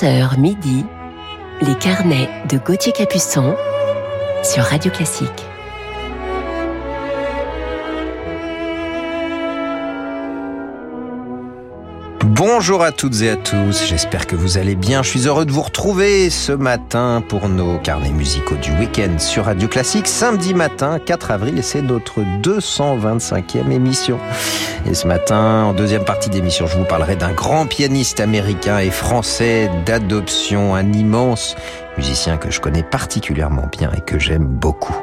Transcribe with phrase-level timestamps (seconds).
[0.00, 0.86] 11h midi,
[1.60, 3.54] les carnets de Gauthier Capuçon
[4.42, 5.49] sur Radio Classique.
[12.60, 15.02] Bonjour à toutes et à tous, j'espère que vous allez bien.
[15.02, 19.46] Je suis heureux de vous retrouver ce matin pour nos carnets musicaux du week-end sur
[19.46, 24.18] Radio Classique, samedi matin 4 avril, et c'est notre 225e émission.
[24.84, 28.90] Et ce matin, en deuxième partie d'émission, je vous parlerai d'un grand pianiste américain et
[28.90, 31.56] français d'adoption, un immense
[31.96, 34.96] musicien que je connais particulièrement bien et que j'aime beaucoup.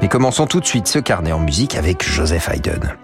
[0.00, 2.96] Mais commençons tout de suite ce carnet en musique avec Joseph Haydn.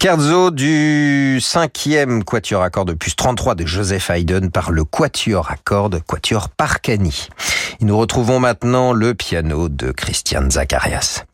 [0.00, 5.56] Scherzo du cinquième quatuor à cordes plus 33 de Joseph Haydn par le quatuor à
[5.56, 7.26] cordes, quatuor Parcani.
[7.80, 11.24] Et nous retrouvons maintenant le piano de Christian Zacharias.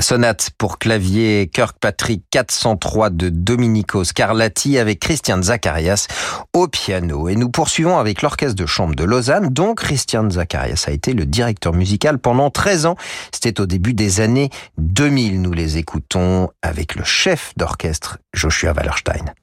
[0.00, 6.08] Sonate pour clavier Kirkpatrick 403 de Domenico Scarlatti avec Christian Zacharias
[6.52, 7.28] au piano.
[7.28, 11.26] Et nous poursuivons avec l'orchestre de chambre de Lausanne, dont Christian Zacharias a été le
[11.26, 12.96] directeur musical pendant 13 ans.
[13.30, 15.40] C'était au début des années 2000.
[15.40, 19.34] Nous les écoutons avec le chef d'orchestre Joshua Wallerstein.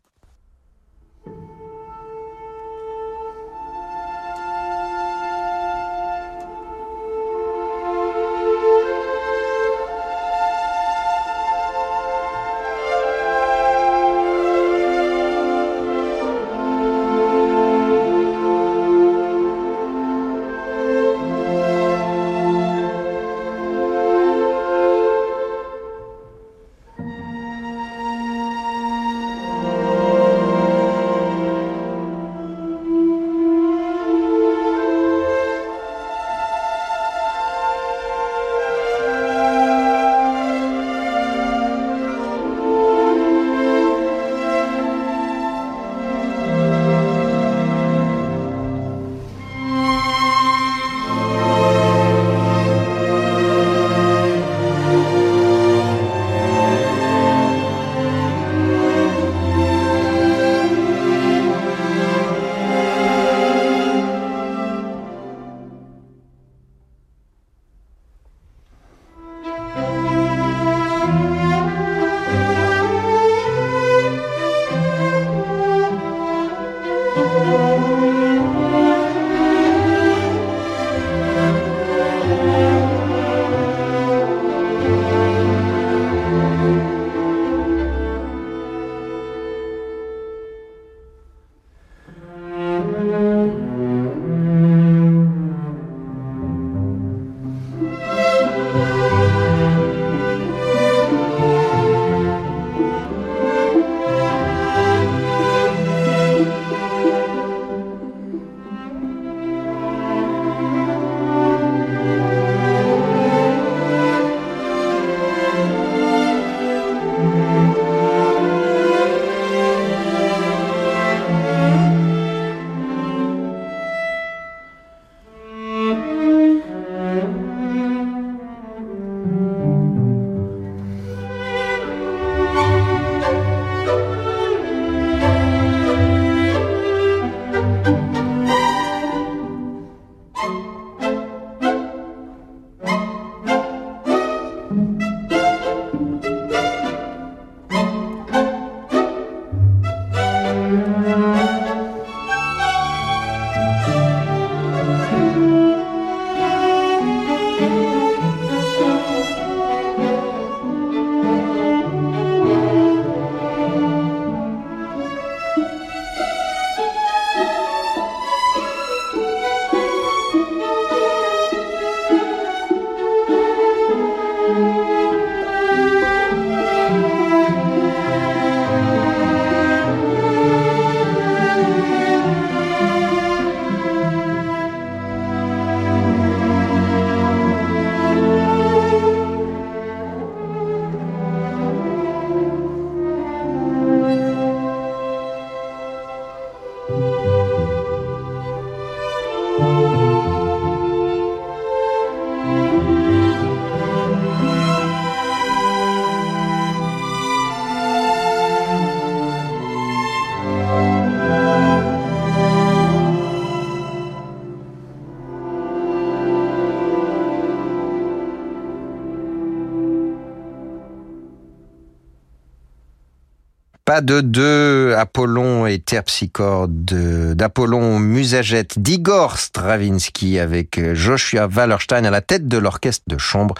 [223.91, 232.21] Pas de deux, Apollon et Terpsichore d'Apollon Musagette d'Igor Stravinsky avec Joshua Wallerstein à la
[232.21, 233.53] tête de l'orchestre de chambre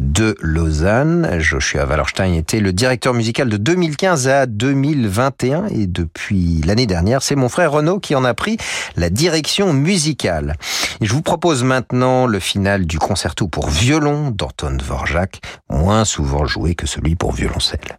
[0.00, 1.38] de Lausanne.
[1.38, 7.36] Joshua Wallerstein était le directeur musical de 2015 à 2021 et depuis l'année dernière, c'est
[7.36, 8.56] mon frère Renaud qui en a pris
[8.96, 10.56] la direction musicale.
[11.02, 16.46] Et je vous propose maintenant le final du concerto pour violon d'Anton Dvorak, moins souvent
[16.46, 17.98] joué que celui pour violoncelle.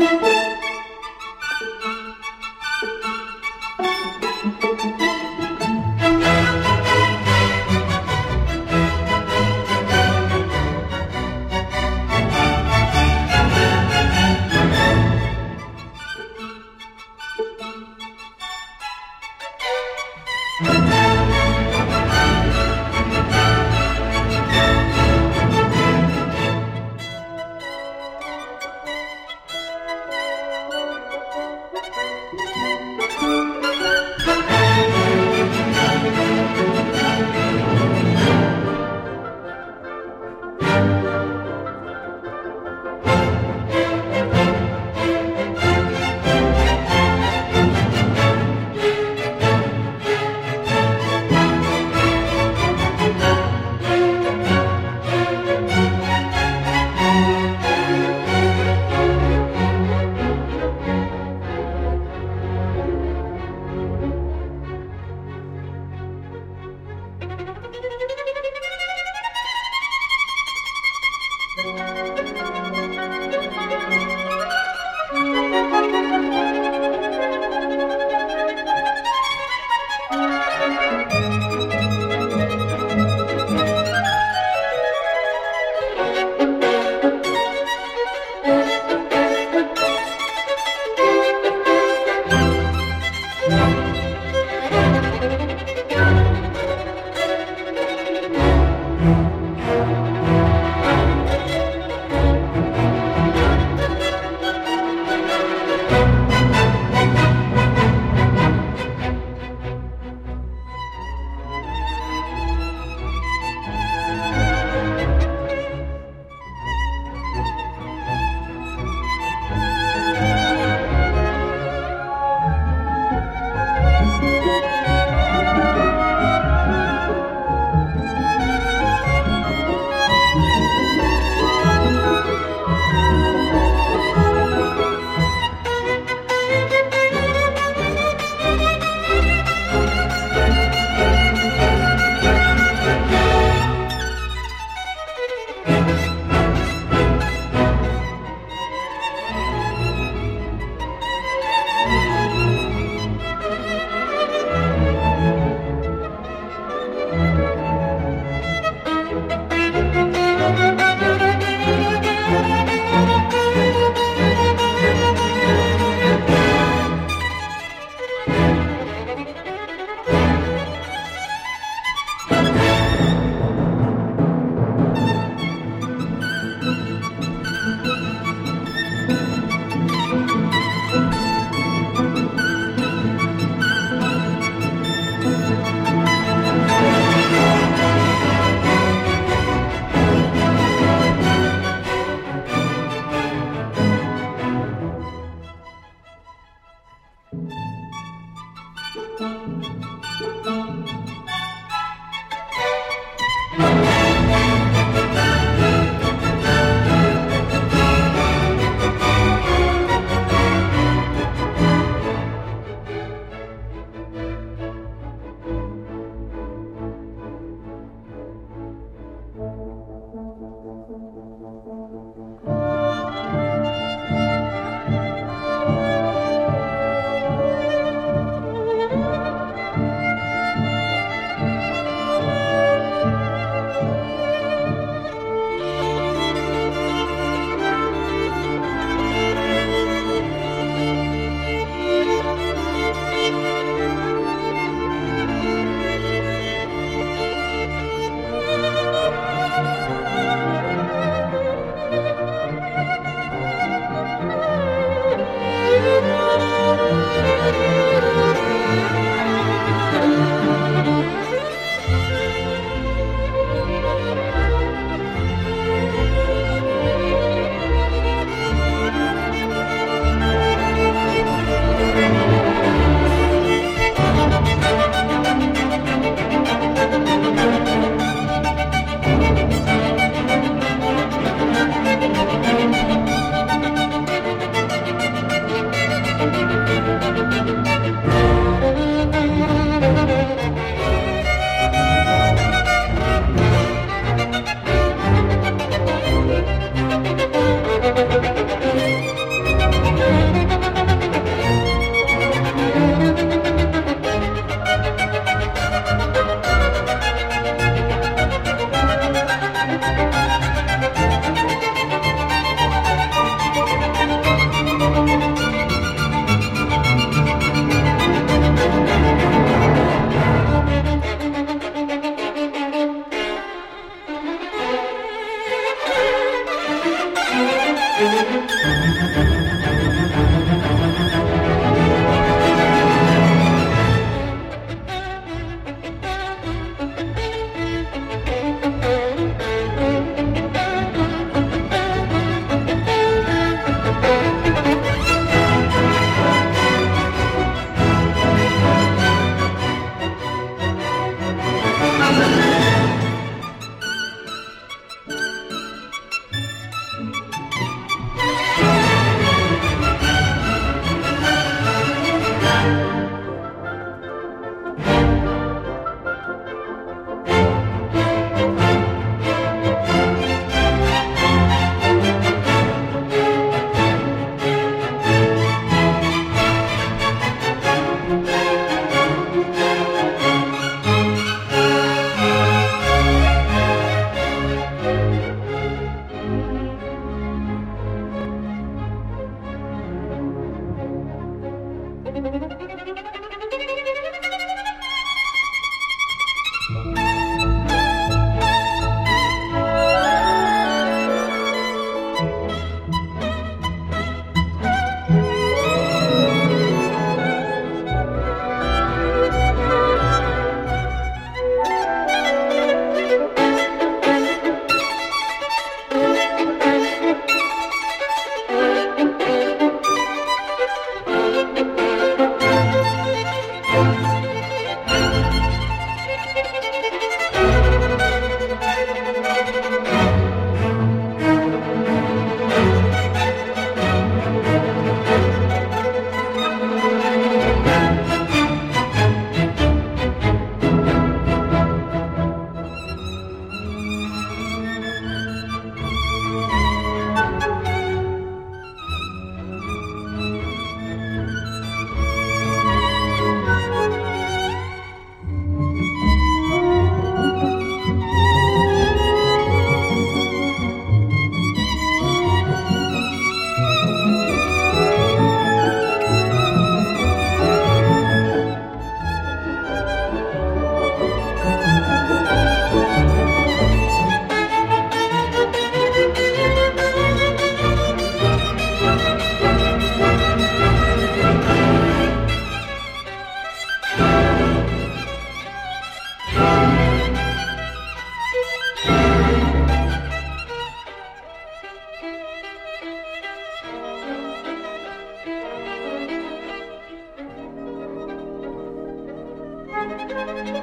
[0.00, 0.59] Música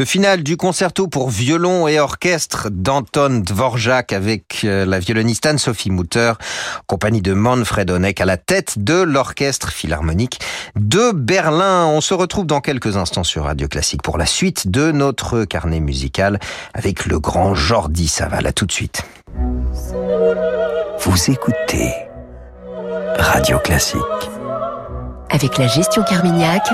[0.00, 5.90] Le final du concerto pour violon et orchestre d'Anton Dvorak avec euh, la violoniste Anne-Sophie
[5.90, 6.32] Mutter,
[6.86, 10.40] compagnie de Manfred Honeck à la tête de l'orchestre philharmonique
[10.74, 11.84] de Berlin.
[11.84, 15.80] On se retrouve dans quelques instants sur Radio Classique pour la suite de notre carnet
[15.80, 16.40] musical
[16.72, 18.46] avec le grand Jordi Saval.
[18.46, 19.02] À tout de suite.
[20.98, 21.92] Vous écoutez
[23.18, 24.00] Radio Classique.
[25.28, 26.66] Avec la gestion Carmignac,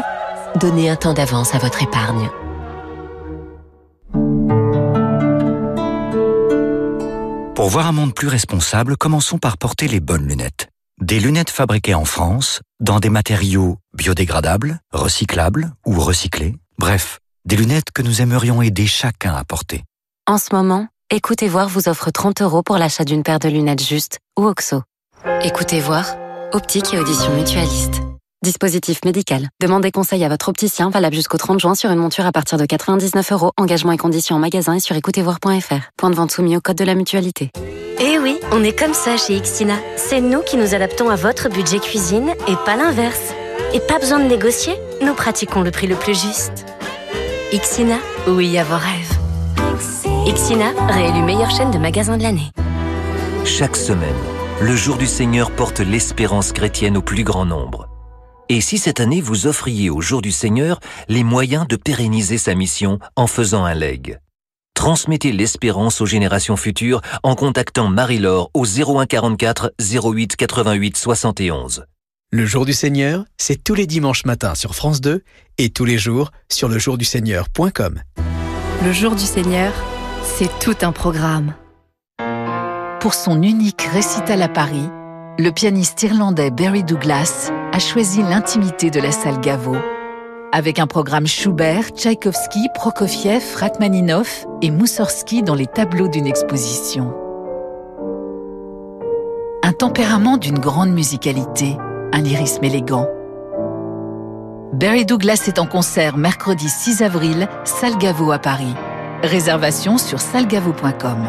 [0.61, 2.31] donnez un temps d'avance à votre épargne.
[7.67, 10.69] Pour voir un monde plus responsable, commençons par porter les bonnes lunettes.
[11.01, 16.55] Des lunettes fabriquées en France, dans des matériaux biodégradables, recyclables ou recyclés.
[16.79, 19.83] Bref, des lunettes que nous aimerions aider chacun à porter.
[20.29, 23.83] En ce moment, Écoutez Voir vous offre 30 euros pour l'achat d'une paire de lunettes
[23.83, 24.83] justes ou OXO.
[25.43, 26.07] Écoutez Voir,
[26.53, 28.01] optique et audition mutualiste.
[28.43, 29.49] Dispositif médical.
[29.61, 32.67] Demandez conseil à votre opticien valable jusqu'au 30 juin sur une monture à partir de
[32.67, 33.51] 99 euros.
[33.57, 35.91] Engagement et conditions en magasin et sur écoutezvoir.fr.
[35.97, 37.51] Point de vente soumis au code de la mutualité.
[37.99, 39.75] Eh oui, on est comme ça chez Ixina.
[39.97, 43.33] C'est nous qui nous adaptons à votre budget cuisine et pas l'inverse.
[43.73, 46.67] Et pas besoin de négocier, nous pratiquons le prix le plus juste.
[47.53, 47.97] Ixina,
[48.29, 49.19] oui à vos rêves.
[50.27, 52.53] Ixina, réélu meilleure chaîne de magasins de l'année.
[53.45, 54.15] Chaque semaine,
[54.61, 57.89] le jour du Seigneur porte l'espérance chrétienne au plus grand nombre.
[58.49, 62.55] Et si cette année vous offriez au jour du Seigneur les moyens de pérenniser sa
[62.55, 64.19] mission en faisant un leg
[64.75, 71.87] Transmettez l'espérance aux générations futures en contactant Marie-Laure au 01 44 08 88 71.
[72.31, 75.23] Le jour du Seigneur, c'est tous les dimanches matins sur France 2
[75.59, 78.03] et tous les jours sur lejourduseigneur.com.
[78.85, 79.73] Le jour du Seigneur,
[80.23, 81.55] c'est tout un programme.
[83.01, 84.89] Pour son unique récital à Paris,
[85.39, 89.77] le pianiste irlandais Barry Douglas a choisi l'intimité de la salle Gaveau.
[90.53, 97.13] Avec un programme Schubert, Tchaïkovski, Prokofiev, Rachmaninoff et Moussorski dans les tableaux d'une exposition.
[99.63, 101.77] Un tempérament d'une grande musicalité,
[102.13, 103.07] un lyrisme élégant.
[104.73, 108.75] Barry Douglas est en concert mercredi 6 avril, salle Gaveau à Paris.
[109.23, 111.29] Réservation sur salgavo.com.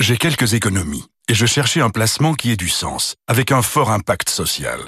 [0.00, 3.90] J'ai quelques économies et je cherchais un placement qui ait du sens, avec un fort
[3.90, 4.78] impact social.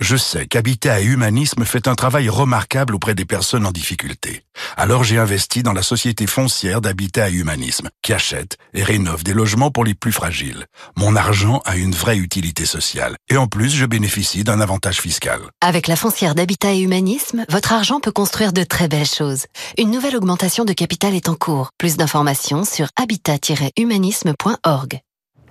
[0.00, 4.42] Je sais qu'Habitat et Humanisme fait un travail remarquable auprès des personnes en difficulté.
[4.76, 9.34] Alors j'ai investi dans la société foncière d'Habitat et Humanisme, qui achète et rénove des
[9.34, 10.66] logements pour les plus fragiles.
[10.96, 15.40] Mon argent a une vraie utilité sociale, et en plus je bénéficie d'un avantage fiscal.
[15.60, 19.46] Avec la foncière d'Habitat et Humanisme, votre argent peut construire de très belles choses.
[19.78, 21.70] Une nouvelle augmentation de capital est en cours.
[21.78, 25.00] Plus d'informations sur habitat-humanisme.org.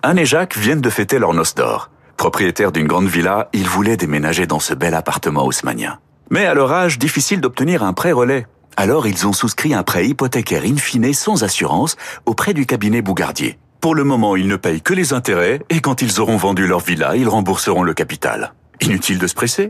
[0.05, 1.89] Anne et Jacques viennent de fêter leur noce d'or.
[2.17, 5.97] Propriétaires d'une grande villa, ils voulaient déménager dans ce bel appartement haussmanien.
[6.29, 8.45] Mais à leur âge, difficile d'obtenir un prêt relais.
[8.75, 13.57] Alors ils ont souscrit un prêt hypothécaire in fine sans assurance auprès du cabinet Bougardier.
[13.79, 16.81] Pour le moment, ils ne payent que les intérêts et quand ils auront vendu leur
[16.81, 18.53] villa, ils rembourseront le capital.
[18.81, 19.69] Inutile de se presser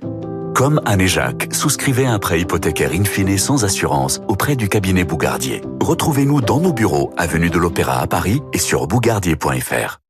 [0.55, 5.03] Comme Anne et Jacques, souscrivez un prêt hypothécaire in fine sans assurance auprès du cabinet
[5.03, 5.61] Bougardier.
[5.79, 10.02] Retrouvez-nous dans nos bureaux, avenue de l'Opéra à Paris et sur bougardier.fr.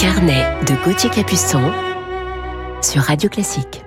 [0.00, 1.72] Les carnets de Gauthier Capuçon
[2.80, 3.84] sur Radio Classique.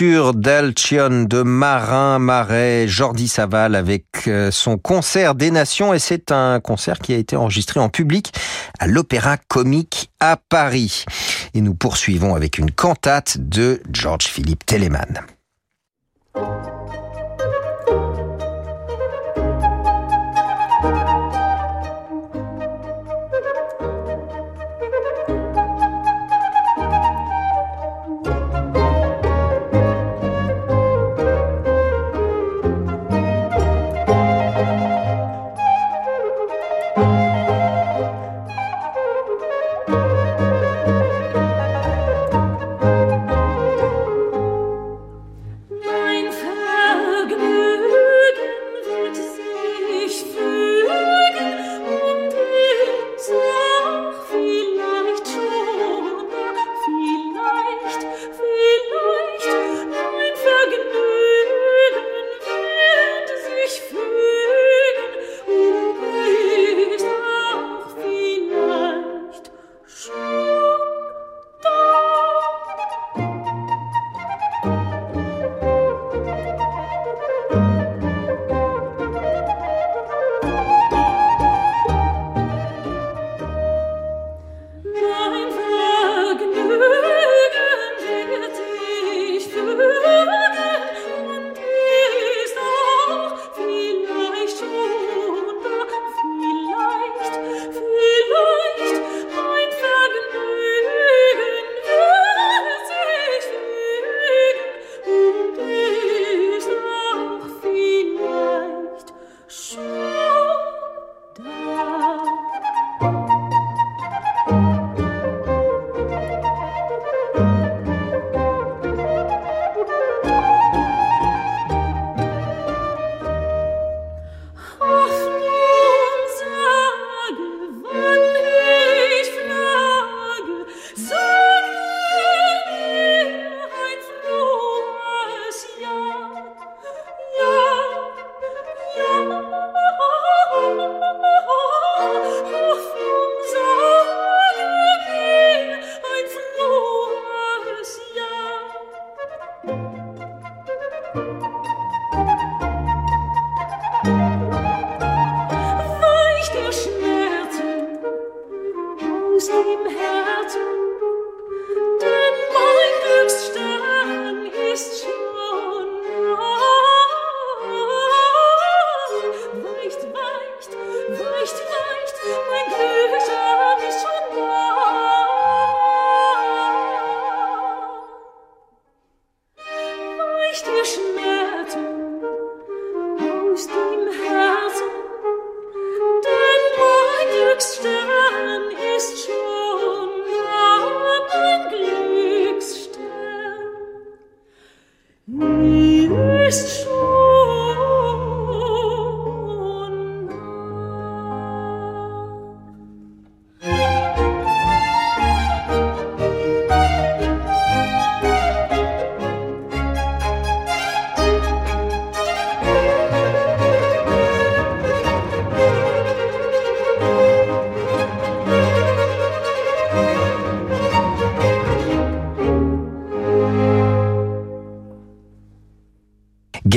[0.00, 6.30] L'ouverture d'Alcion de Marin Marais, Jordi Saval avec euh, son concert des Nations et c'est
[6.30, 8.32] un concert qui a été enregistré en public
[8.78, 11.04] à l'Opéra Comique à Paris.
[11.54, 15.20] Et nous poursuivons avec une cantate de George Philippe Telemann.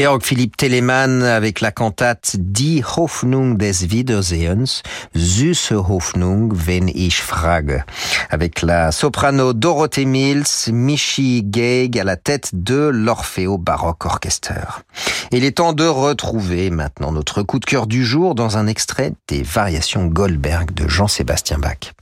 [0.02, 4.82] Georg Philipp Telemann avec la cantate Die Hoffnung des Wiedersehens,
[5.14, 7.86] Süße Hoffnung, wenn ich frage.
[8.32, 14.82] Avec la soprano Dorothée Mills, Michi Geig à la tête de l'Orfeo Baroque Orchester.
[15.32, 19.14] Il est temps de retrouver maintenant notre coup de cœur du jour dans un extrait
[19.28, 21.94] des Variations Goldberg de Jean-Sébastien Bach.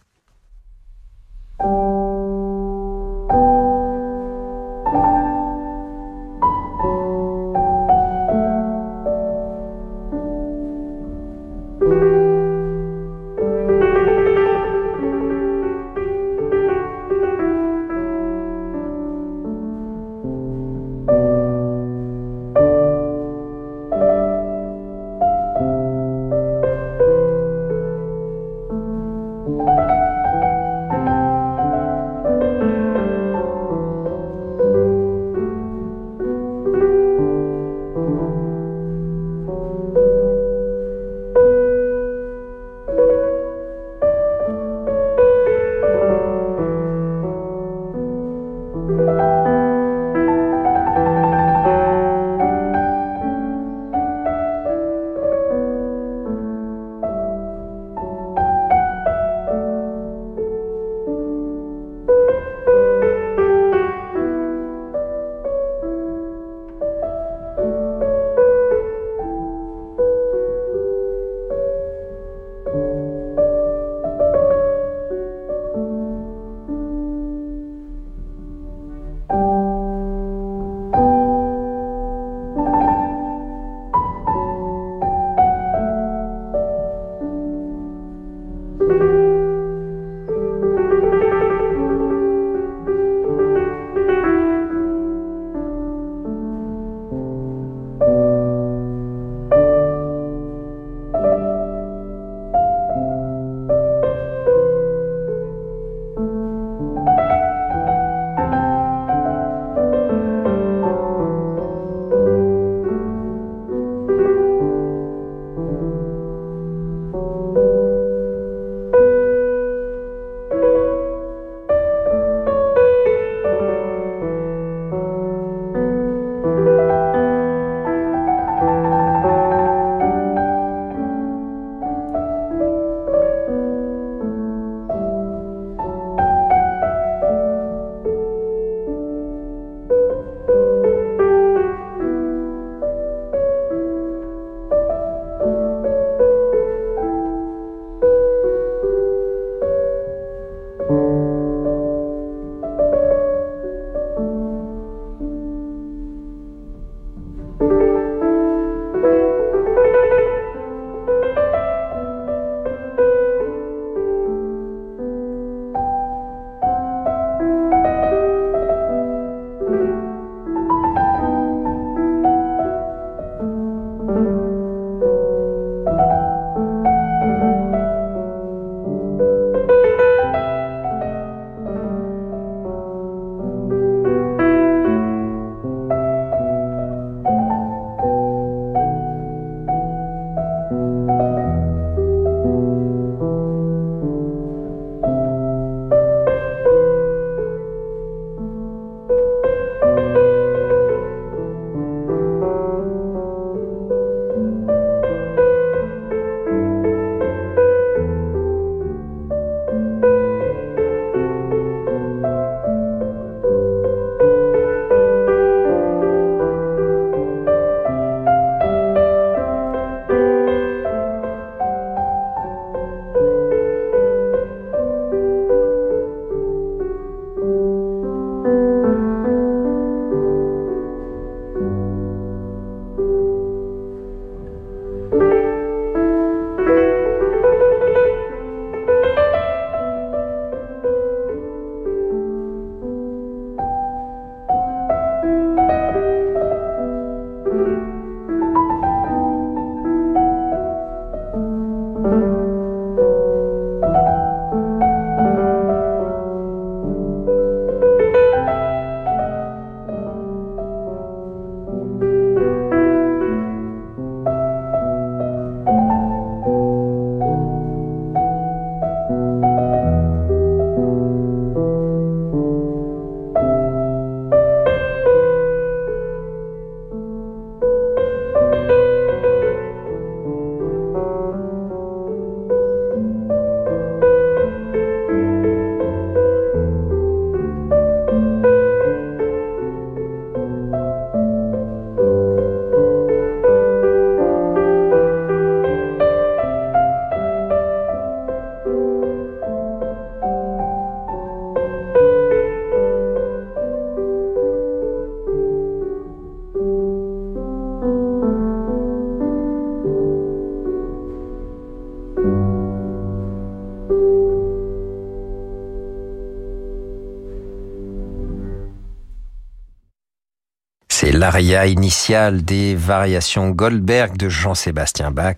[321.19, 325.35] L'aria initiale des variations Goldberg de Jean-Sébastien Bach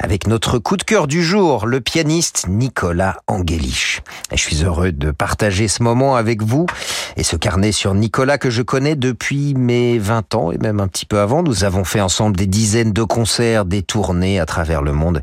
[0.00, 4.00] avec notre coup de cœur du jour, le pianiste Nicolas Angelich.
[4.32, 6.66] Et je suis heureux de partager ce moment avec vous
[7.16, 10.88] et ce carnet sur Nicolas que je connais depuis mes 20 ans et même un
[10.88, 11.44] petit peu avant.
[11.44, 15.22] Nous avons fait ensemble des dizaines de concerts, des tournées à travers le monde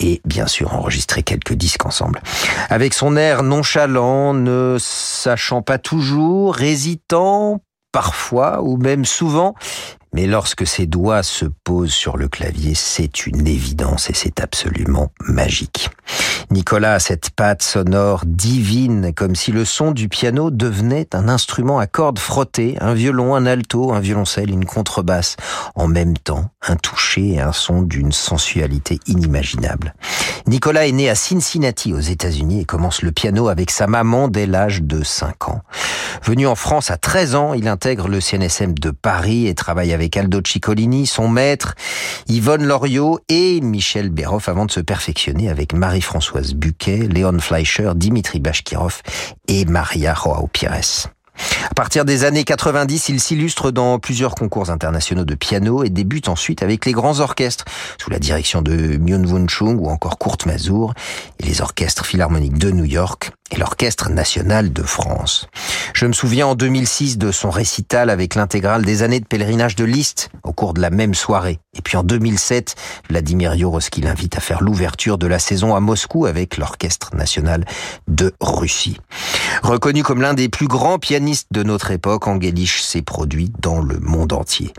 [0.00, 2.20] et bien sûr enregistré quelques disques ensemble.
[2.68, 7.62] Avec son air nonchalant, ne sachant pas toujours, hésitant,
[7.96, 9.54] parfois ou même souvent,
[10.12, 15.12] mais lorsque ses doigts se posent sur le clavier, c'est une évidence et c'est absolument
[15.20, 15.90] magique.
[16.50, 21.78] Nicolas a cette patte sonore divine, comme si le son du piano devenait un instrument
[21.78, 25.36] à cordes frottées, un violon, un alto, un violoncelle, une contrebasse,
[25.74, 29.94] en même temps, un toucher et un son d'une sensualité inimaginable.
[30.46, 34.46] Nicolas est né à Cincinnati, aux États-Unis, et commence le piano avec sa maman dès
[34.46, 35.62] l'âge de 5 ans.
[36.22, 40.16] Venu en France à 13 ans, il intègre le CNSM de Paris et travaille avec
[40.16, 41.74] Aldo Ciccolini, son maître,
[42.28, 48.38] Yvonne Loriot et Michel Béroff avant de se perfectionner avec Marie-Françoise Buquet, Léon Fleischer, Dimitri
[48.38, 49.00] Bashkirov
[49.48, 51.08] et Maria Joao Pires.
[51.70, 56.28] À partir des années 90, il s'illustre dans plusieurs concours internationaux de piano et débute
[56.28, 57.64] ensuite avec les grands orchestres,
[57.98, 60.94] sous la direction de Myung Won Chung ou encore Kurt Mazur,
[61.40, 65.48] et les orchestres philharmoniques de New York et l'Orchestre national de France.
[65.94, 69.84] Je me souviens en 2006 de son récital avec l'intégrale des années de pèlerinage de
[69.84, 71.58] Liszt au cours de la même soirée.
[71.74, 72.74] Et puis en 2007,
[73.10, 77.64] Vladimir Yorovsky l'invite à faire l'ouverture de la saison à Moscou avec l'Orchestre national
[78.08, 78.98] de Russie.
[79.62, 83.98] Reconnu comme l'un des plus grands pianistes de notre époque, Angelich s'est produit dans le
[84.00, 84.72] monde entier.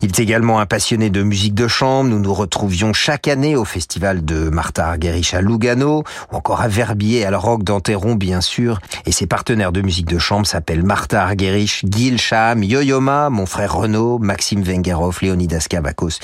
[0.00, 2.10] Il est également un passionné de musique de chambre.
[2.10, 6.68] Nous nous retrouvions chaque année au festival de Martha Argerich à Lugano ou encore à
[6.68, 7.64] Verbier à la Rock
[7.96, 8.80] bien sûr.
[9.06, 13.74] Et ses partenaires de musique de chambre s'appellent Martha Argerich, Gil Sham, Yo-Yoma, mon frère
[13.74, 16.18] Renaud, Maxime Vengerov, Leonidas Kavakos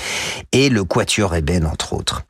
[0.52, 2.22] et le Quatuor Eben, entre autres.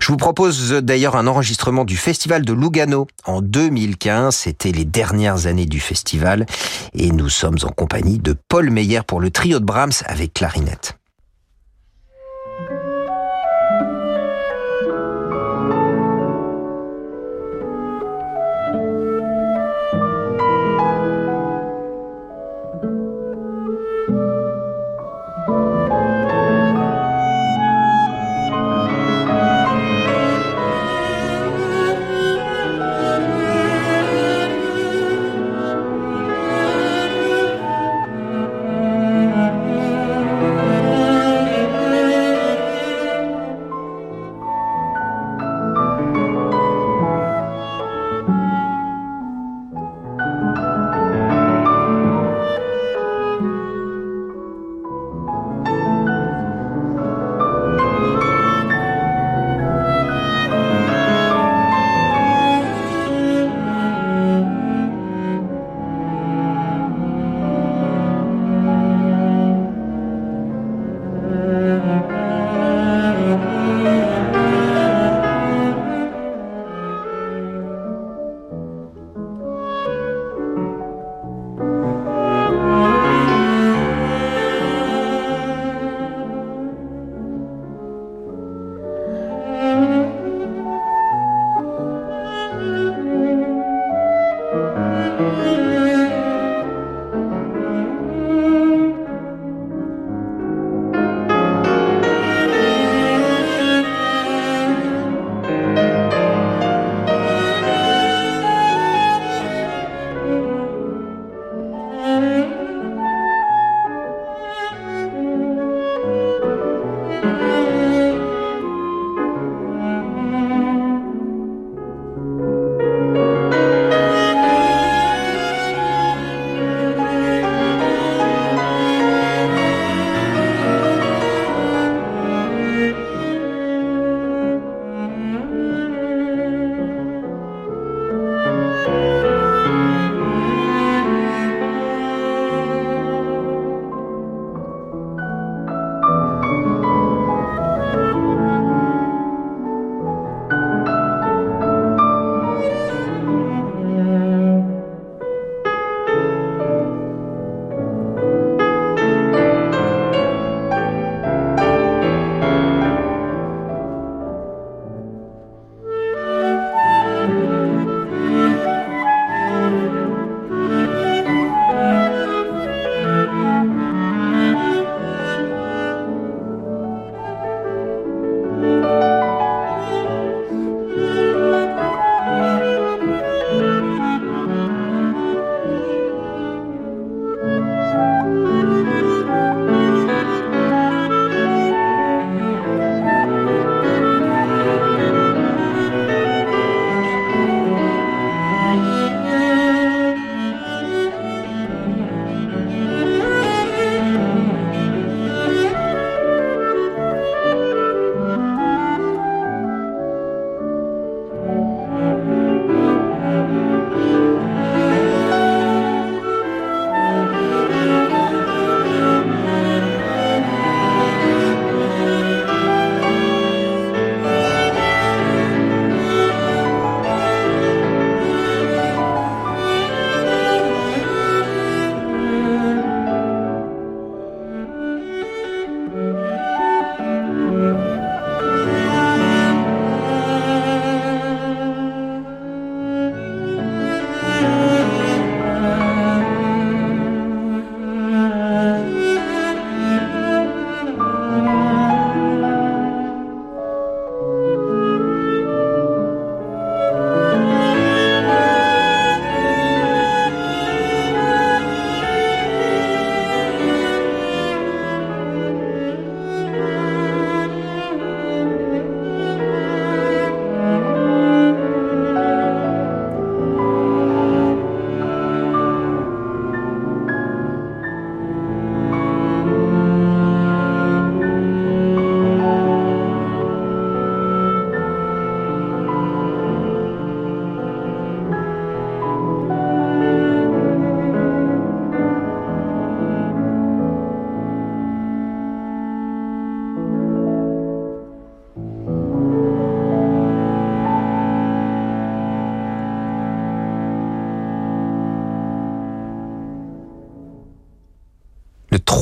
[0.00, 4.34] Je vous propose d'ailleurs un enregistrement du festival de Lugano en 2015.
[4.34, 6.44] C'était les dernières années du festival
[6.92, 10.98] et nous sommes en compagnie de Paul Meyer pour le trio de Brahms avec clarinette.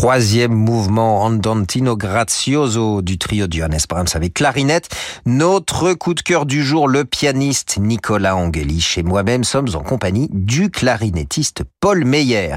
[0.02, 4.88] Troisième mouvement Andantino Grazioso du trio Johannes Brahms avec clarinette.
[5.26, 10.28] Notre coup de cœur du jour, le pianiste Nicolas Angelich et moi-même sommes en compagnie
[10.32, 12.56] du clarinettiste Paul Meyer.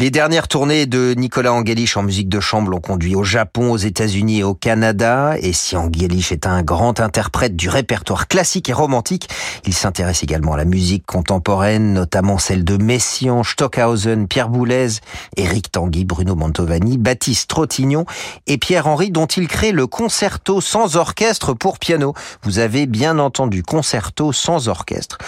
[0.00, 3.76] Les dernières tournées de Nicolas Angelich en musique de chambre l'ont conduit au Japon, aux
[3.76, 5.34] États-Unis et au Canada.
[5.40, 9.28] Et si Angelich est un grand interprète du répertoire classique et romantique,
[9.66, 15.00] il s'intéresse également à la musique contemporaine, notamment celle de Messiaen, Stockhausen, Pierre Boulez,
[15.36, 18.04] Éric Tanguy, Bruno Mantovani, Baptiste Trottignon
[18.46, 22.14] et Pierre-Henri dont il crée le concerto sans orchestre pour piano.
[22.44, 25.18] Vous avez bien entendu concerto sans orchestre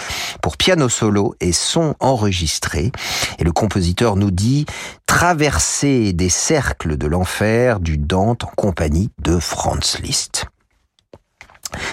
[0.41, 2.93] pour piano solo et son enregistré.
[3.37, 4.60] Et le compositeur nous dit
[5.05, 10.45] Traverser des cercles de l'enfer du Dante en compagnie de Franz Liszt.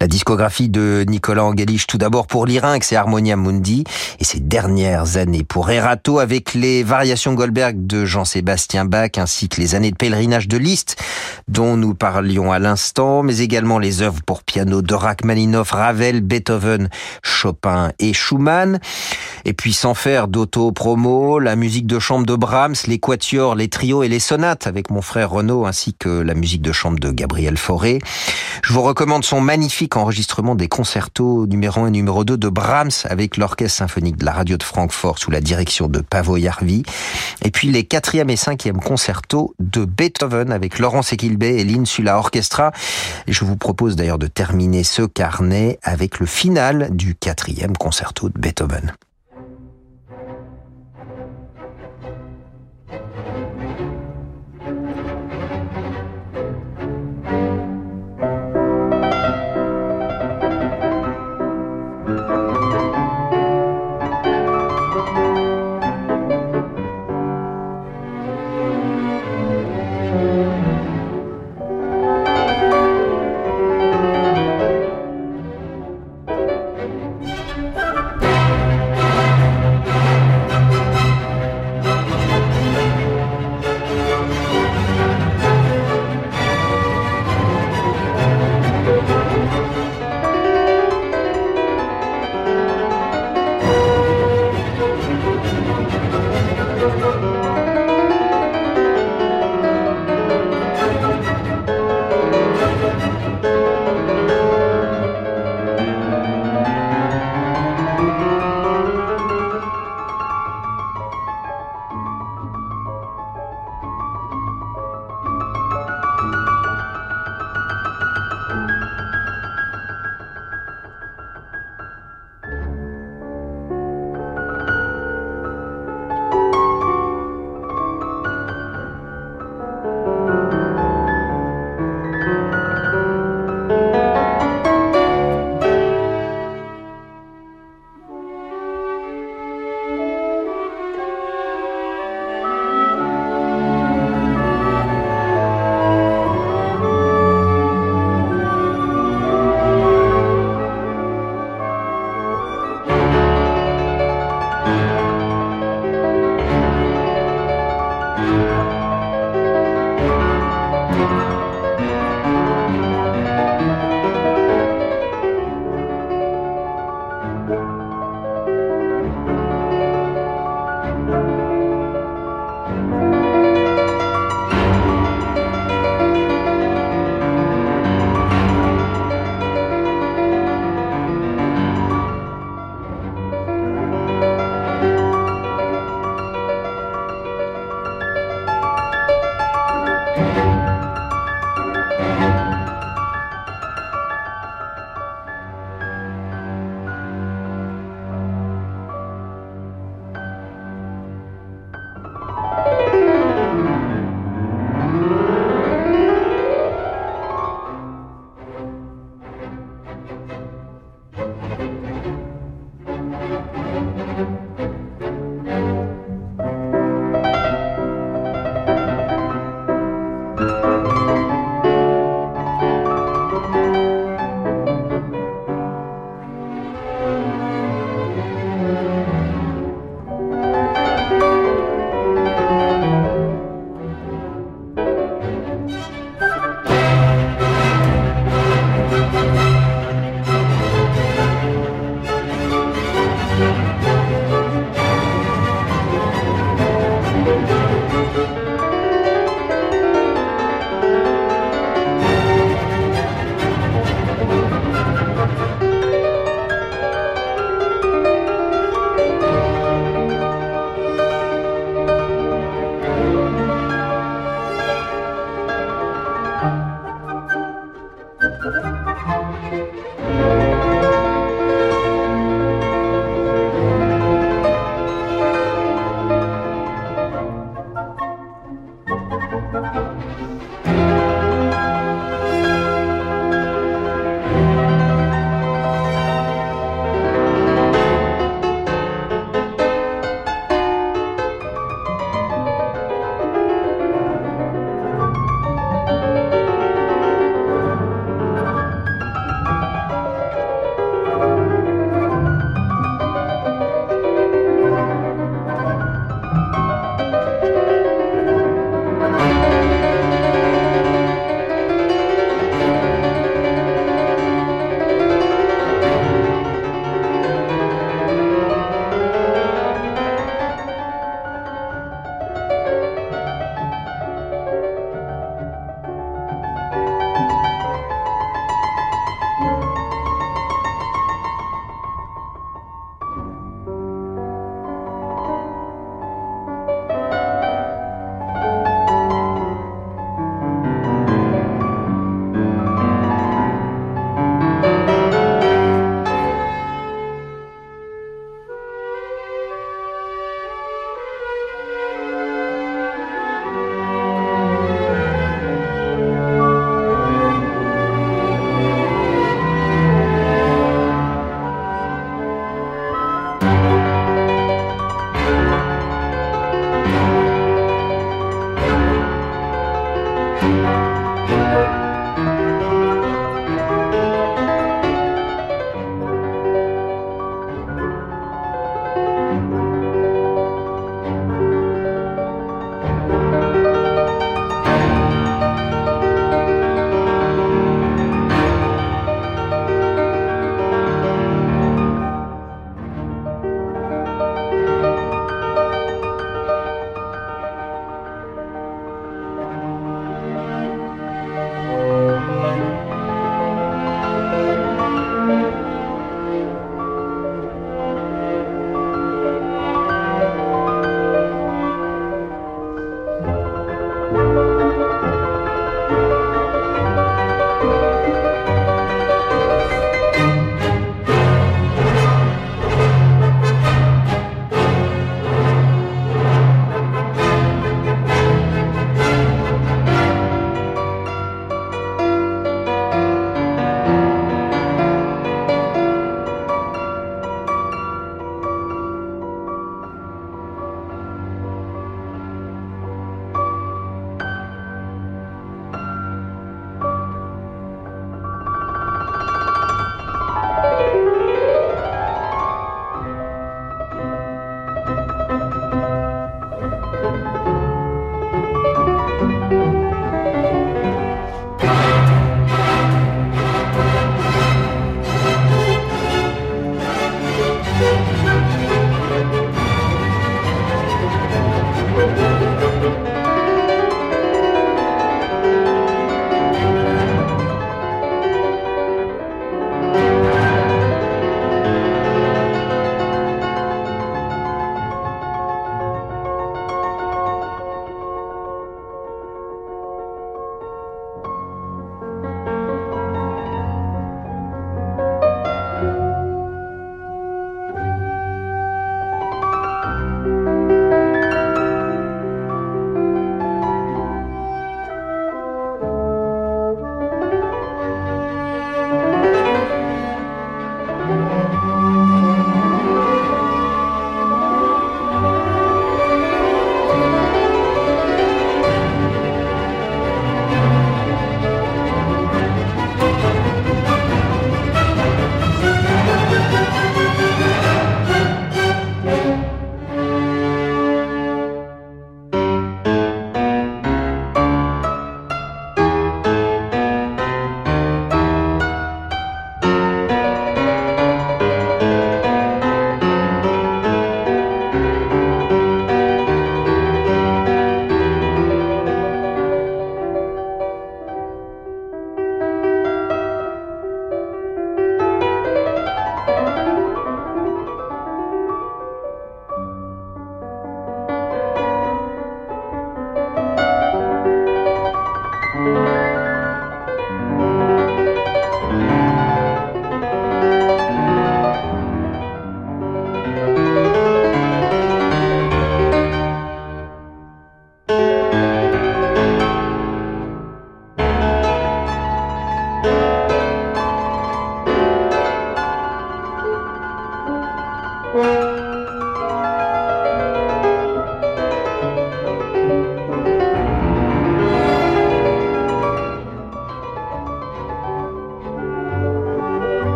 [0.00, 3.84] La discographie de Nicolas Angelich, tout d'abord pour Lyrinx et Harmonia Mundi,
[4.18, 9.60] et ses dernières années pour Erato avec les variations Goldberg de Jean-Sébastien Bach, ainsi que
[9.60, 10.96] les années de pèlerinage de Liszt,
[11.48, 16.88] dont nous parlions à l'instant, mais également les œuvres pour piano de Rachmaninoff, Ravel, Beethoven,
[17.22, 18.80] Chopin et Schumann.
[19.44, 24.02] Et puis sans faire d'auto-promo, la musique de chambre de Brahms, les quatuors, les trios
[24.02, 27.56] et les sonates avec mon frère Renaud, ainsi que la musique de chambre de Gabriel
[27.56, 28.00] Fauré.
[28.62, 29.59] Je vous recommande son magnifique
[29.96, 34.32] enregistrement des concertos numéro 1 et numéro 2 de Brahms avec l'Orchestre symphonique de la
[34.32, 36.82] radio de Francfort sous la direction de Pavo Jarvi.
[37.42, 42.72] Et puis les quatrième et cinquième concertos de Beethoven avec Laurence Equilbé et l'Insula Orchestra.
[43.26, 48.28] Et je vous propose d'ailleurs de terminer ce carnet avec le final du quatrième concerto
[48.28, 48.92] de Beethoven.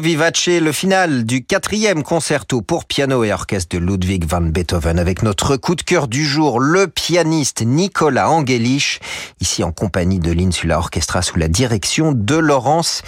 [0.00, 5.22] Vivace, le final du quatrième concerto pour piano et orchestre de Ludwig van Beethoven avec
[5.22, 9.00] notre coup de cœur du jour, le pianiste Nicolas Angelich,
[9.40, 13.02] ici en compagnie de l'Insula Orchestra sous la direction de Laurence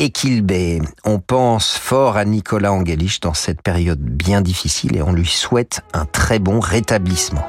[0.00, 0.80] Equilbé.
[1.04, 5.82] On pense fort à Nicolas Angelich dans cette période bien difficile et on lui souhaite
[5.92, 7.44] un très bon rétablissement.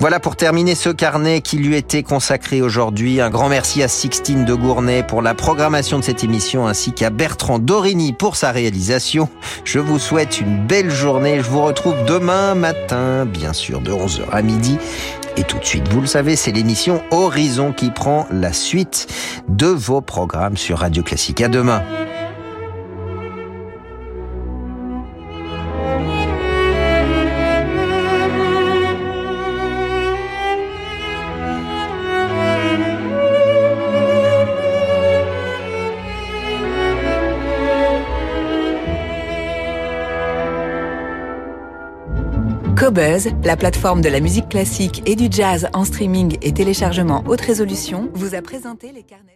[0.00, 3.20] Voilà pour terminer ce carnet qui lui était consacré aujourd'hui.
[3.20, 7.10] Un grand merci à Sixtine de Gournay pour la programmation de cette émission ainsi qu'à
[7.10, 9.28] Bertrand Dorini pour sa réalisation.
[9.62, 11.36] Je vous souhaite une belle journée.
[11.36, 14.76] Je vous retrouve demain matin, bien sûr, de 11h à midi.
[15.36, 19.06] Et tout de suite, vous le savez, c'est l'émission Horizon qui prend la suite
[19.48, 21.42] de vos programmes sur Radio Classique.
[21.42, 21.82] À demain.
[42.86, 47.40] Cobuzz, la plateforme de la musique classique et du jazz en streaming et téléchargement haute
[47.40, 49.35] résolution, vous a présenté les carnets